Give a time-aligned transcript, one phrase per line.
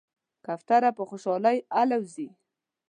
[0.45, 2.27] کوتره په خوشحالۍ الوزي.